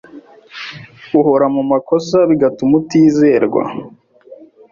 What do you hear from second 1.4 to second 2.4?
mu makosa